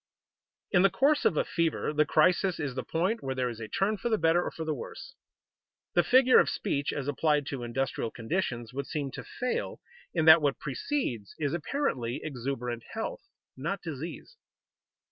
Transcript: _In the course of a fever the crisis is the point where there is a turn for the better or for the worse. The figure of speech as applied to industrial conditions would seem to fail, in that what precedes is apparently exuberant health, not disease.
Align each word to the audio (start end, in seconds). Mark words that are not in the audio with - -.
_In 0.71 0.81
the 0.81 0.89
course 0.89 1.25
of 1.25 1.37
a 1.37 1.45
fever 1.45 1.93
the 1.93 2.07
crisis 2.07 2.59
is 2.59 2.73
the 2.73 2.81
point 2.81 3.21
where 3.21 3.35
there 3.35 3.49
is 3.49 3.59
a 3.59 3.67
turn 3.67 3.97
for 3.97 4.09
the 4.09 4.17
better 4.17 4.41
or 4.43 4.49
for 4.49 4.65
the 4.65 4.73
worse. 4.73 5.13
The 5.93 6.01
figure 6.01 6.39
of 6.39 6.49
speech 6.49 6.91
as 6.91 7.07
applied 7.07 7.45
to 7.49 7.61
industrial 7.61 8.09
conditions 8.09 8.73
would 8.73 8.87
seem 8.87 9.11
to 9.11 9.23
fail, 9.23 9.79
in 10.11 10.25
that 10.25 10.41
what 10.41 10.57
precedes 10.57 11.35
is 11.37 11.53
apparently 11.53 12.19
exuberant 12.23 12.81
health, 12.95 13.27
not 13.55 13.83
disease. 13.83 14.37